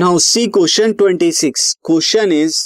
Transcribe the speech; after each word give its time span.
Now 0.00 0.18
see 0.18 0.46
question 0.46 0.92
26 1.00 1.64
question 1.84 2.30
is 2.32 2.56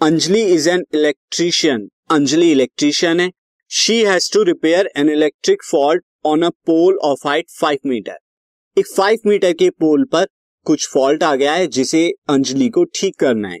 Anjali 0.00 0.40
is 0.52 0.68
an 0.70 0.82
electrician 0.94 1.86
Anjali 2.10 2.50
electrician 2.52 3.20
है. 3.20 3.28
She 3.70 3.98
has 4.04 4.30
to 4.32 4.42
repair 4.42 4.90
an 4.96 5.10
electric 5.10 5.62
fault 5.64 6.02
on 6.26 6.42
a 6.42 6.48
pole 6.66 6.96
of 7.04 7.26
height 7.28 7.50
five 7.50 7.78
metre 7.86 8.16
एक 8.76 8.86
five 8.86 9.18
metre 9.26 9.52
के 9.52 9.68
pole 9.80 10.04
पर 10.12 10.26
कुछ 10.66 10.88
fault 10.92 11.22
आ 11.22 11.34
गया 11.34 11.52
है 11.52 11.66
जिसे 11.68 12.02
अंजलि 12.30 12.68
को 12.68 12.84
ठीक 12.94 13.18
करना 13.18 13.48
है. 13.48 13.58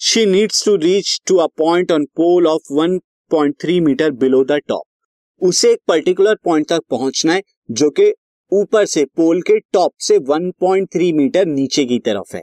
She 0.00 0.24
needs 0.26 0.64
to 0.64 0.74
reach 0.76 1.18
to 1.26 1.36
a 1.36 1.46
point 1.58 1.92
on 1.92 2.04
pole 2.16 2.46
of 2.46 2.72
1.3 2.80 3.80
metre 3.80 4.10
below 4.24 4.42
the 4.44 4.60
top 4.68 5.46
उसे 5.48 5.72
एक 5.72 5.78
पर्टिकुलर 5.88 6.34
पॉइंट 6.44 6.68
तक 6.68 6.82
पहुँचना 6.90 7.32
है, 7.32 7.42
जो 7.70 7.90
कि 7.90 8.12
ऊपर 8.52 8.84
से 8.84 9.04
पोल 9.16 9.40
के 9.42 9.58
टॉप 9.72 9.92
से 9.98 10.18
1.3 10.20 11.12
मीटर 11.12 11.46
नीचे 11.46 11.84
की 11.84 11.98
तरफ़ 11.98 12.36
है। 12.36 12.42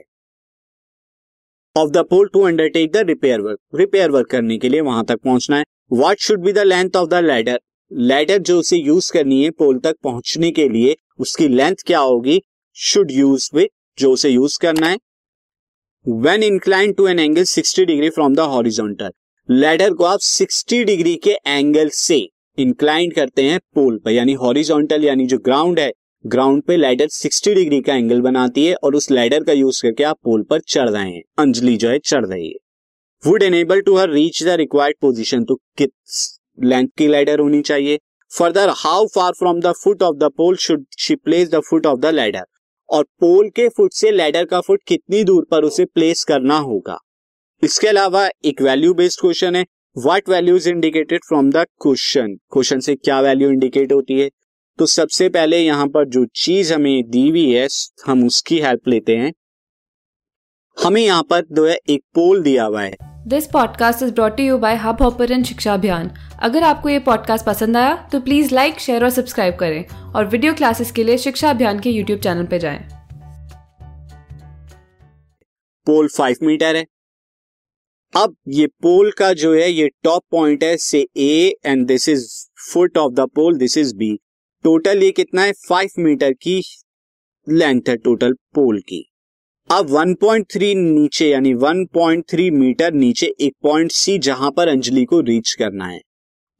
Of 1.76 1.90
the 1.90 2.04
pole 2.10 2.28
to 2.32 2.40
undertake 2.40 2.90
the 2.92 3.04
repair 3.08 3.40
work 3.40 3.58
repair 3.74 4.10
work 4.10 4.30
करने 4.30 4.56
के 4.58 4.68
लिए 4.68 4.80
वहाँ 4.80 5.04
तक 5.04 5.20
पहुँचना 5.24 5.56
है। 5.56 5.64
What 5.92 6.20
should 6.20 6.40
be 6.40 6.52
the 6.52 6.58
length 6.58 6.96
of 6.96 7.08
the 7.08 7.20
ladder 7.24 7.60
ladder 7.90 8.38
जो 8.38 8.58
उसे 8.58 8.76
यूज़ 8.76 9.12
करनी 9.12 9.42
है 9.44 9.50
पोल 9.50 9.78
तक 9.78 9.96
पहुँचने 10.02 10.50
के 10.50 10.68
लिए, 10.68 10.96
उसकी 11.18 11.48
लेंथ 11.48 11.84
क्या 11.86 11.98
होगी? 11.98 12.40
शुड 12.76 13.10
यूज़ 13.10 13.48
विथ 13.54 13.68
जो 13.98 14.12
उसे 14.12 14.30
यूज़ 14.30 14.58
करना 14.58 14.88
है। 14.88 14.98
When 16.06 16.42
incline 16.42 16.92
to 16.92 17.06
an 17.06 17.18
angle 17.18 17.44
60 17.44 17.84
degree 17.84 18.10
from 18.10 18.34
the 18.34 18.40
horizontal 18.48 19.10
ladder 19.48 19.94
को 19.94 20.04
आप 20.04 20.20
60 20.20 20.84
डिग्री 20.84 21.14
के 21.16 21.36
एंगल 21.46 21.88
से 21.94 22.18
इंक्लाइन 22.58 23.10
करते 23.10 23.42
हैं 23.42 23.58
पोल 23.74 23.98
पर, 23.98 24.10
यानी 24.10 24.32
हॉरिजॉन्टल 24.34 25.04
यानी 25.04 25.26
जो 25.26 25.38
ग्राउंड 25.38 25.78
है 25.80 25.90
ग्राउंड 26.26 26.62
पे 26.62 26.76
लैडर 26.76 27.08
60 27.08 27.54
डिग्री 27.54 27.80
का 27.80 27.94
एंगल 27.94 28.20
बनाती 28.20 28.64
है 28.66 28.74
और 28.74 28.94
उस 28.94 29.10
लैडर 29.10 29.44
का 29.44 29.52
यूज़ 29.52 29.82
करके 29.82 30.04
आप 30.04 30.16
पोल 30.24 30.42
पर 30.42 30.60
चढ़ 30.60 30.88
रहे 30.88 31.10
हैं। 31.10 31.22
अंजलि 31.38 31.76
जो 31.76 31.88
है, 31.88 31.98
चढ़ 31.98 32.26
रही 32.26 32.48
है। 32.48 32.56
Would 33.26 33.42
enable 33.42 33.80
to 33.80 33.96
her 33.96 34.10
reach 34.10 34.42
the 34.42 34.48
required 34.48 34.96
position 35.00 35.44
तो 35.44 35.54
किस 35.54 36.40
लेंथ 36.62 36.88
की 36.98 37.08
लैडर 37.08 37.40
होनी 37.40 37.60
चाहिए। 37.60 37.98
Further 38.38 38.68
how 38.68 39.06
far 39.06 39.32
from 39.32 39.60
the 39.60 39.72
foot 39.72 40.02
of 40.02 40.16
the 40.16 40.30
pole 40.36 40.56
should 40.56 40.84
she 40.98 41.14
place 41.14 41.48
the 41.50 41.60
foot 41.60 41.86
of 41.86 42.00
the 42.00 42.06
ladder 42.06 42.44
और 42.88 43.02
पोल 43.20 43.48
के 43.48 43.68
फुट 43.68 43.92
से 43.92 44.10
लैडर 44.10 44.44
का 44.44 44.60
फुट 44.60 44.82
कितनी 44.86 45.24
दूर 45.24 45.46
पर 45.50 45.64
उसे 45.64 45.84
प्लेस 45.84 46.24
करना 46.24 46.58
होगा? 46.58 46.98
इसके 47.64 47.88
अलावा 47.88 48.28
एक 48.44 48.62
वैल्यू 48.62 48.94
बेस्ड 48.94 49.20
क्वेश्चन 49.20 49.56
है। 49.56 49.64
What 49.98 50.28
value 50.28 50.56
is 50.56 50.68
indicated 50.68 51.24
from 51.28 51.50
the 51.50 51.56
question 51.56 52.36
question 52.52 52.80
से 52.80 52.94
क्या 52.94 53.20
वैल्यू 53.20 53.50
इंडिकेट 53.50 53.92
होती 53.92 54.20
है? 54.20 54.30
तो 54.80 54.86
सबसे 54.86 55.28
पहले 55.28 55.58
यहाँ 55.58 55.86
पर 55.86 56.04
जो 56.08 56.24
चीज़ 56.34 56.72
हमें 56.74 57.10
दी 57.10 57.28
हुई 57.30 57.50
है 57.52 57.66
हम 58.06 58.26
उसकी 58.26 58.58
हेल्प 58.60 58.88
लेते 58.88 59.16
हैं। 59.16 59.32
हमें 60.84 61.00
यहाँ 61.02 61.22
पर 61.22 61.40
जो 61.52 61.66
है 61.66 61.78
एक 61.88 62.00
पोल 62.14 62.42
दिया 62.42 62.64
हुआ 62.64 62.82
है। 62.82 62.96
This 63.26 63.46
podcast 63.46 64.02
is 64.02 64.12
brought 64.12 64.40
you 64.40 64.58
by 64.58 64.76
Hubhopper 65.02 65.42
शिक्षा 65.42 65.74
अभियान 65.74 66.10
अगर 66.42 66.62
आपको 66.62 66.88
ये 66.88 66.98
पॉडकास्ट 66.98 67.46
पसंद 67.46 67.76
आया 67.76 68.08
तो 68.12 68.20
प्लीज़ 68.20 68.54
लाइक 68.54 68.80
शेयर 68.80 69.04
और 69.04 69.10
सब्सक्राइब 69.10 69.56
करें 69.56 69.84
और 70.12 70.26
वीडियो 70.26 70.54
क्लासेस 70.54 70.92
के 70.92 71.04
लिए 71.04 71.18
शिक्षा 71.18 71.50
अभियान 71.50 71.80
के 71.80 71.90
यूट्यूब 71.90 72.20
चैनल 72.20 72.46
पर 72.46 72.58
जाएँ। 72.58 72.88
पोल 75.86 76.08
फाइव 76.08 76.36
मीटर 76.42 76.76
है। 76.76 76.86
अब 78.16 78.36
ये 78.48 78.66
पोल 78.66 79.10
का 79.10 79.32
जो 79.32 79.54
है 79.54 79.70
ये 79.72 79.88
टॉप 80.02 80.22
पॉइंट 80.30 80.64
है 80.64 80.76
से 80.76 81.06
A 81.16 81.54
and 81.66 81.86
this 81.86 82.08
is 82.08 82.26
foot 82.72 82.98
of 82.98 83.12
the 83.12 83.20
pole 83.20 83.58
this 83.58 83.78
is 83.78 83.94
B 83.96 84.18
total 84.64 85.02
ये 85.02 85.10
कितना 85.10 85.42
है? 85.42 85.52
फाइव 85.52 85.90
मीटर 85.98 86.32
की 86.32 86.62
लेंथ 87.48 87.88
है 87.88 87.96
टोटल 87.96 88.32
पोल 88.32 88.80
की। 88.80 89.06
अब 89.70 89.90
1.3 89.90 90.78
नीचे, 90.78 91.28
यानी 91.28 91.54
1.3 91.54 92.50
मीटर 92.50 92.92
नीचे 92.92 93.26
एक 93.40 93.54
पॉइंट 93.62 93.92
सी 93.92 94.18
जहाँ 94.18 94.50
पर 94.50 94.68
अंजलि 94.68 95.04
को 95.04 95.20
रीच 95.20 95.52
करना 95.52 95.86
है। 95.86 96.00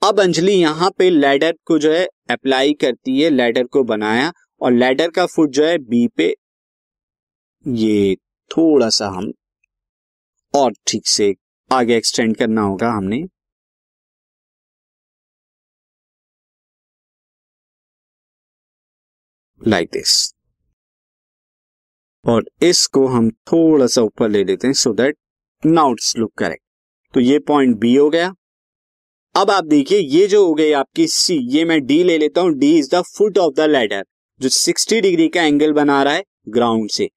अब 0.02 0.20
अंजलि 0.20 0.52
यहाँ 0.52 0.90
पे 0.98 1.10
लैडर 1.10 1.54
को 1.64 1.78
जो 1.78 1.92
है 1.92 2.06
अप्लाई 2.30 2.72
करती 2.72 3.20
है 3.20 3.30
लैडर 3.30 3.64
को 3.64 3.82
बनाया 3.84 4.32
और 4.60 4.72
लैडर 4.72 5.10
का 5.10 5.26
फुट 5.26 5.50
जो 5.50 5.64
है 5.64 5.78
बी 5.78 6.06
पे। 6.08 6.34
ये 7.68 8.16
थोड़ा 8.50 8.88
सा 8.88 9.08
हम 9.08 9.32
और 10.54 10.72
ठीक 10.86 11.06
से 11.06 11.34
आगे 11.70 11.96
एक्सटेंड 11.96 12.36
करना 12.36 12.62
होगा 12.62 12.90
हमने। 12.90 13.22
लाइक 19.68 19.88
दिस 19.92 20.34
और 22.24 22.44
इसको 22.62 23.06
हम 23.06 23.30
थोड़ा 23.30 23.86
सा 23.86 24.02
ऊपर 24.02 24.28
ले 24.28 24.44
लेते 24.44 24.66
हैं 24.66 24.74
so 24.74 24.92
that 24.92 25.16
now it's 25.66 26.16
look 26.16 26.32
correct 26.38 26.62
तो 27.14 27.20
ये 27.20 27.38
पॉइंट 27.38 27.76
बी 27.76 27.94
हो 27.94 28.10
गया। 28.10 28.34
अब 29.36 29.50
आप 29.50 29.64
देखिए, 29.64 29.98
ये 29.98 30.26
जो 30.26 30.46
हो 30.46 30.54
गई 30.54 30.72
आपकी 30.72 31.06
सी 31.06 31.36
ये 31.56 31.64
मैं 31.64 31.86
डी 31.86 32.02
ले 32.04 32.18
लेता 32.18 32.40
हूँ। 32.40 32.52
D 32.52 32.78
is 32.78 32.90
the 32.94 33.02
foot 33.02 33.38
of 33.38 33.54
the 33.54 33.60
ladder 33.60 34.04
जो 34.40 34.48
60 34.48 35.00
डिग्री 35.00 35.28
का 35.28 35.42
एंगल 35.42 35.72
बना 35.72 36.02
रहा 36.02 36.14
है 36.14 36.24
ग्राउंड 36.48 36.90
से। 36.90 37.10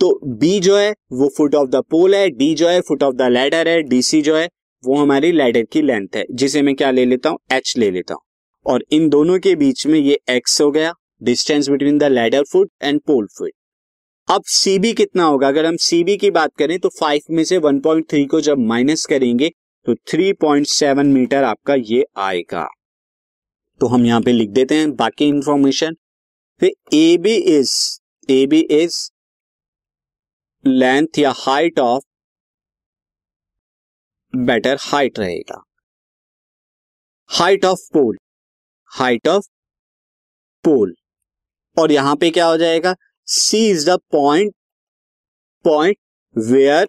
तो 0.00 0.20
बी 0.26 0.60
जो 0.60 0.76
है, 0.76 0.90
वो 0.90 1.30
फुट 1.36 1.54
ऑफ़ 1.54 1.68
द 1.68 1.76
पोल 1.76 2.14
है 2.14 2.30
डी 2.30 2.54
जो 2.54 2.68
है 2.68 2.80
फुट 2.80 3.02
ऑफ़ 3.02 3.14
द 3.14 3.22
लैडर 3.22 3.68
है 3.68 3.82
डीसी 3.82 4.22
जो 4.22 4.36
है, 4.36 4.48
वो 4.84 4.96
हमारी 4.96 5.32
लैडर 5.32 5.62
की 5.62 5.82
लेंथ 5.82 6.08
है। 6.16 6.24
जिसे 6.30 6.62
मैं 6.62 6.74
क्या 6.74 6.90
ले 6.90 7.04
लेता 7.04 7.30
हूँ? 7.30 7.38
एच 7.52 7.74
ले 7.76 7.90
लेता 7.90 8.14
हूँ। 8.14 8.22
और 8.66 8.84
इन 8.90 9.08
दोनों 9.08 9.38
के 9.38 9.54
बीच 9.54 9.86
में 9.86 9.98
ये 10.00 10.18
एक्स 10.30 10.60
हो 10.60 10.70
गया। 10.70 10.94
Distance 11.22 11.68
between 11.68 11.98
the 11.98 12.04
ladder 12.04 12.42
foot 12.42 12.70
and 12.82 13.00
pole 13.06 13.26
foot 13.38 13.50
अब 14.28 14.42
सीबी 14.46 14.92
कितना 14.92 15.24
होगा? 15.24 15.48
अगर 15.48 15.66
हम 15.66 15.76
सीबी 15.76 16.16
की 16.16 16.30
बात 16.30 16.50
करें 16.58 16.78
तो 16.78 16.88
फाइव 16.98 17.20
में 17.30 17.42
से 17.44 17.58
1.3 17.58 18.26
को 18.30 18.40
जब 18.40 18.58
माइनस 18.68 19.04
करेंगे 19.06 19.50
तो 19.86 19.94
3.7 20.10 21.04
मीटर 21.04 21.44
आपका 21.44 21.74
ये 21.74 22.04
आएगा। 22.18 22.66
तो 23.80 23.86
हम 23.86 24.04
यहाँ 24.06 24.20
पे 24.20 24.32
लिख 24.32 24.50
देते 24.50 24.74
हैं 24.74 24.94
बाकी 24.96 25.28
इंफॉर्मेशन 25.28 25.94
फिर 26.60 26.72
A 26.94 27.16
B 27.22 27.34
is 27.56 27.74
A 28.28 28.44
B 28.46 28.60
is 28.72 28.98
length 30.64 31.18
या 31.18 31.32
हाइट 31.36 31.78
ऑफ़ 31.78 32.04
बेटर 34.34 34.76
हाइट 34.82 35.18
रहेगा। 35.18 35.62
Height 37.30 37.64
of 37.64 37.80
pole 37.92 38.18
height 38.92 39.28
of 39.28 39.46
pole 40.64 40.94
और 41.78 41.92
यहाँ 41.92 42.14
पे 42.16 42.30
क्या 42.30 42.46
हो 42.46 42.56
जाएगा? 42.56 42.94
C 43.28 43.68
is 43.70 43.90
the 43.90 43.98
point 44.12 44.54
point 45.64 45.96
where 46.36 46.88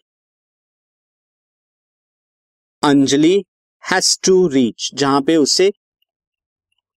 Anjali 2.83 3.44
has 3.83 4.17
to 4.25 4.47
reach 4.47 4.89
जहाँ 4.94 5.22
पे 5.22 5.35
उसे 5.35 5.72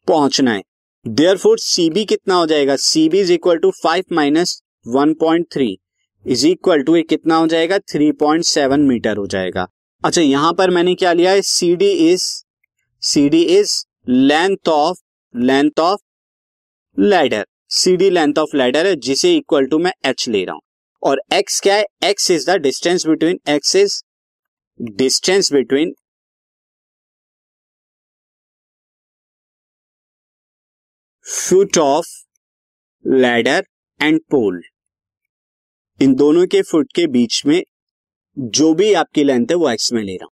पहुँचना 0.09 0.53
है। 0.53 0.63
देयर 1.07 1.37
फोर 1.37 1.59
सीबी 1.59 2.05
कितना 2.05 2.35
हो 2.35 2.47
जाएगा? 2.47 2.77
CB 2.77 3.21
is 3.21 3.33
equal 3.33 3.59
to 3.59 3.71
five 3.83 4.05
minus 4.13 4.61
one 4.87 5.15
point 5.15 5.47
three 5.53 5.77
is 6.27 6.47
equal 6.47 6.83
to 6.83 7.03
कितना 7.09 7.37
हो 7.37 7.47
जाएगा? 7.47 7.79
थ्री 7.79 8.11
पॉइंट 8.13 8.45
सेवन 8.45 8.81
मीटर 8.81 9.17
हो 9.17 9.27
जाएगा। 9.27 9.67
अच्छा 10.03 10.21
यहाँ 10.21 10.53
पर 10.53 10.71
मैंने 10.71 10.95
क्या 10.95 11.13
लिया 11.13 11.31
है? 11.31 11.43
C 11.43 11.75
D 11.77 11.91
is 12.11 12.25
C 13.03 13.29
D 13.29 13.43
is 13.59 13.83
length 14.09 14.69
of 14.69 14.99
length 15.35 15.81
of 15.81 16.01
ladder 16.99 17.47
C 17.73 17.97
D 17.97 18.11
length 18.11 18.39
of 18.39 18.57
ladder 18.57 18.87
है, 18.87 18.95
जिसे 18.97 19.35
इक्वल 19.37 19.67
टू 19.67 19.79
मैं 19.79 19.93
एच 20.07 20.29
ले 20.29 20.45
रहा 20.45 20.55
हूँ। 20.55 20.61
और 21.03 21.23
एक्स 21.33 21.61
क्या 21.61 21.75
है? 21.75 21.85
X 22.05 22.31
is 22.31 22.51
the 22.51 22.57
distance 22.61 23.07
between 23.07 23.39
X 23.49 23.77
is 23.77 24.03
distance 24.81 25.53
between 25.53 25.93
foot 31.27 31.79
of 31.79 32.07
ladder 33.05 33.65
and 34.01 34.21
pole 34.31 34.63
इन 36.01 36.15
दोनों 36.15 36.47
के 36.47 36.63
फुट 36.63 36.93
के 36.95 37.07
बीच 37.07 37.43
में 37.47 37.63
जो 38.39 38.73
भी 38.75 38.93
आपकी 38.95 39.25
लेंथ 39.25 39.47
है, 39.51 39.57
वो 39.57 39.71
एक्स 39.71 39.93
में 39.93 40.03
ले 40.03 40.13
रहा 40.13 40.25
हूँ। 40.25 40.33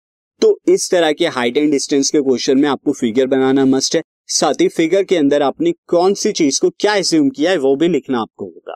तो 0.43 0.59
इस 0.69 0.91
तरह 0.91 1.13
के 1.13 1.27
हाइट 1.27 1.57
एंड 1.57 1.71
डिस्टेंस 1.71 2.11
के 2.11 2.21
क्वेश्चन 2.21 2.59
में 2.59 2.69
आपको 2.69 2.93
फिगर 2.93 3.27
बनाना 3.27 3.65
मस्ट 3.65 3.97
है। 3.97 4.02
साथ 4.29 4.61
ही 4.61 4.69
फिगर 4.69 5.03
के 5.05 5.17
अंदर 5.17 5.43
आपने 5.43 5.73
कौन 5.89 6.15
सी 6.15 6.33
चीज़ 6.33 6.61
को 6.61 6.71
क्या 6.71 6.95
एज्यूम 6.95 7.29
किया 7.31 7.51
है 7.51 7.57
वो 7.59 7.75
भी 7.77 7.89
लिखना 7.89 8.21
आपको 8.21 8.45
होगा। 8.45 8.75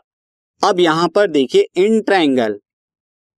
अब 0.61 0.79
यहाँ 0.79 1.07
पर 1.07 1.27
देखिए 1.27 1.67
in 1.77 2.01
triangle 2.01 2.59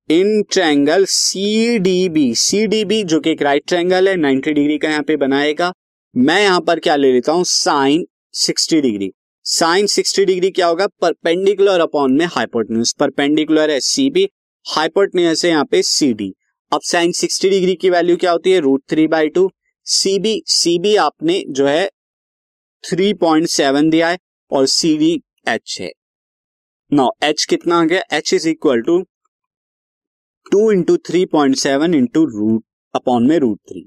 in 0.10 0.42
triangle 0.52 1.06
C 1.06 1.78
D 1.80 2.10
B 2.10 2.34
C 2.36 2.66
D 2.68 2.84
B 2.86 3.04
जो 3.04 3.20
कि 3.20 3.32
एक 3.32 3.42
राइट 3.42 3.64
ट्रायंगल 3.68 4.08
है 4.08 4.16
90 4.16 4.54
डिग्री 4.54 4.78
का 4.78 4.90
यहाँ 4.90 5.04
पे 5.04 5.16
बनाएगा। 5.18 5.72
मैं 6.16 6.42
यहाँ 6.42 6.62
पर 6.62 6.80
क्या 6.80 6.96
ले 6.96 7.12
लेता 7.14 7.32
हूँ? 7.32 7.44
साइन 7.44 8.06
60 8.36 8.82
डिग्री 8.82 9.12
साइन 9.46 9.88
60 9.88 10.26
डिग्री 10.26 10.50
क्या 10.52 10.68
होगा? 10.68 10.88
परपेंडिकुलर 11.02 11.80
अपॉन 11.80 12.14
में 12.14 12.26
हाइपोटन्यूज 12.26 12.94
परपेंडिकुलर 13.00 13.72
है 13.72 13.80
सी 13.82 14.10
बी 14.10 14.28
हाइपोटन्यूज 14.66 15.46
है 15.46 15.52
यहाँ 15.52 15.66
पे 15.66 15.82
सी 15.84 16.12
डी 16.14 16.34
अब 16.72 16.82
साइन 16.84 17.12
60 17.14 17.50
डिग्री 17.50 17.76
की 17.76 17.90
वैल्यू 17.90 18.18
क्या 18.18 18.32
होती 18.32 18.52
है? 18.52 18.60
Root 18.60 18.84
three 18.90 19.08
by 19.08 19.30
two 19.30 19.50
C 19.88 20.18
B 20.20 20.42
C 20.48 20.78
B 20.80 20.96
आपने 20.98 21.44
जो 21.50 21.68
है 21.68 21.90
3.7 22.84 23.90
दिया 23.92 24.10
है 24.10 24.18
और 24.52 24.66
सी 24.68 24.98
डी 24.98 25.14
एच 25.48 25.78
है। 25.82 25.92
नाउ 26.92 27.10
एच 27.24 27.44
कितना 27.46 27.80
आ 27.80 27.86
गया? 27.86 28.02
H 28.14 28.34
is 28.34 28.48
equal 28.50 28.82
to 28.82 29.00
two 30.52 30.72
into 30.72 30.96
three 30.98 31.26
point 31.26 31.56
seven 31.56 31.94
into 31.94 32.24
root 32.26 32.64
upon 32.96 33.28
में 33.28 33.38
रूट 33.40 33.60
थ्री 33.70 33.86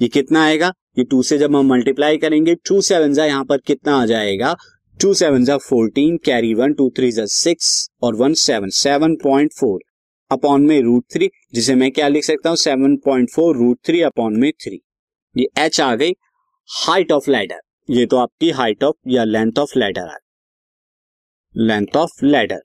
ये 0.00 0.08
कितना 0.08 0.44
आएगा? 0.44 0.72
ये 0.98 1.04
टू 1.04 1.22
से 1.22 1.38
जब 1.38 1.56
हम 1.56 1.66
मल्टीप्लाई 1.66 2.18
करेंगे 2.18 2.54
टू 2.68 2.80
सेवन 2.80 3.14
जा 3.14 3.24
यहाँ 3.24 3.44
पर 3.44 3.58
कितना 3.58 3.96
आ 3.96 4.06
जाएगा? 4.06 4.54
टू 5.02 5.14
सेवन 5.14 5.44
जा 5.44 5.56
fourteen 5.58 6.16
carry 6.24 6.54
one 6.54 6.72
two 6.72 6.90
three 6.96 7.10
जा 7.12 7.24
सिक्स 7.26 7.88
और 8.02 8.14
one 8.14 8.34
seven 8.34 8.68
seven 8.74 9.16
point 9.16 9.52
four 9.52 9.80
upon 10.30 10.66
में 10.66 10.80
रूट 10.82 11.04
थ्री 11.12 11.30
जिसे 11.54 11.74
मैं 11.74 11.90
क्या 11.92 12.08
लिख 12.08 12.24
सकता 12.24 12.48
हूँ? 12.48 12.56
Seven 12.56 12.96
point 12.96 13.30
four 13.30 13.56
root 13.56 13.78
three 13.86 14.00
upon 14.02 14.36
में 14.36 14.50
थ्री 14.52 14.80
ये 15.36 15.48
एच 15.58 15.80
आ 15.80 15.94
गई 15.94 16.12
हाइट 16.68 17.12
ऑफ़ 17.12 17.30
लैडर 17.30 17.60
ये 17.88 18.04
तो 18.06 18.16
आपकी 18.16 18.50
हाइट 18.50 18.84
ऑफ़ 18.84 18.94
या 19.08 19.24
लेंथ 19.24 19.58
ऑफ़ 19.58 19.78
लैडर 19.78 20.08
है। 20.10 20.18
लेंथ 21.54 21.96
ऑफ़ 21.96 22.24
लैडर 22.24 22.60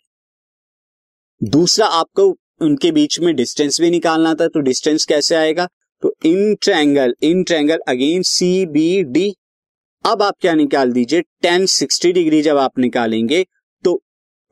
दूसरा 1.42 1.86
आपको 1.88 2.28
उनके 2.62 2.92
बीच 2.92 3.20
में 3.20 3.34
डिस्टेंस 3.36 3.80
भी 3.82 3.90
निकालना 3.92 4.34
था 4.34 4.48
तो 4.48 4.60
डिस्टेंस 4.60 5.06
कैसे 5.06 5.36
आएगा? 5.36 5.68
तो 6.04 6.14
in 6.26 6.56
triangle 6.56 7.14
in 7.24 7.44
triangle 7.44 7.80
again 7.88 8.22
C 8.24 8.66
B 8.68 9.04
D 9.04 9.34
अब 10.06 10.22
आप 10.24 10.36
क्या 10.42 10.54
निकाल 10.54 10.92
दीजिए? 10.92 11.22
टेन 11.22 11.66
सिक्सटी 11.68 12.12
डिग्री 12.12 12.42
जब 12.42 12.58
आप 12.58 12.80
निकालेंगे 12.80 13.44
तो 13.86 13.96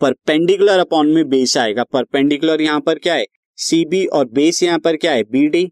परपेंडिकुलर 0.01 0.79
अपॉन 0.79 1.13
में 1.13 1.27
बेस 1.29 1.57
आएगा। 1.57 1.83
परपेंडिकुलर 1.83 2.61
यहाँ 2.61 2.79
पर 2.81 2.99
क्या 2.99 3.13
है? 3.13 3.25
सी 3.57 3.83
बी 3.85 4.05
और 4.07 4.25
बेस 4.29 4.63
यहाँ 4.63 4.79
पर 4.79 4.97
क्या 4.97 5.11
है? 5.11 5.23
B 5.23 5.47
D 5.47 5.67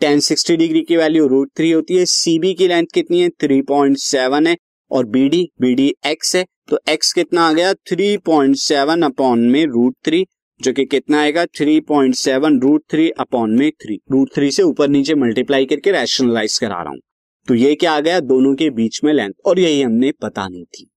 tan 0.00 0.20
sixty 0.20 0.56
degree 0.56 0.80
की 0.82 0.96
वैल्यू, 0.96 1.26
रूट 1.26 1.50
थ्री 1.56 1.70
होती 1.70 1.96
है। 1.96 2.04
सीबी 2.04 2.54
की 2.54 2.68
लेंथ 2.68 2.86
कितनी 2.94 3.20
है? 3.20 3.28
थ्री 3.28 3.62
पॉइंट 3.62 3.96
सेवन 3.96 4.46
है। 4.46 4.56
और 4.90 5.06
बीडी 5.06 5.48
बीडी 5.60 5.94
एक्स 6.06 6.36
है। 6.36 6.44
तो 6.68 6.78
एक्स 6.88 7.12
कितना 7.12 7.48
आ 7.48 7.52
गया? 7.52 7.74
थ्री 7.74 8.16
पॉइंट 8.16 8.56
सेवन 8.56 9.02
अपॉन 9.02 9.40
में 9.40 9.66
रूट 9.66 9.96
थ्री, 10.04 10.26
जो 10.62 10.72
कि 10.72 10.84
कितना 10.84 11.20
आएगा? 11.20 11.46
Three 11.46 11.80
point 11.80 12.14
seven 12.14 12.60
root 12.60 12.82
three 12.90 13.10
upon 13.10 13.50
में 13.50 13.70
थ्री। 13.70 14.00
रूट 14.12 14.28
थ्री 14.34 14.50
से 14.50 14.62
ऊपर 14.62 14.88
नीचे 14.88 15.14
मल्टीप्लाई 15.14 15.66
करके 15.66 15.90
रैशनलाइज 15.90 16.58
करा 16.58 16.82
रहा 16.82 16.88
हूँ। 16.88 16.98
तो 17.48 17.54
ये 17.54 17.74
क्या 17.74 17.92
आ 17.92 18.00
गया? 18.00 18.20
दोनों 18.20 18.54
के 18.54 18.70
बीच 18.70 19.00
में 19.04 19.12
लेंथ 19.12 19.32
और 19.46 19.58
यही 19.58 19.82
हमने 19.82 20.12
पता 20.12 20.48
नहीं 20.48 20.64
थी। 20.64 20.90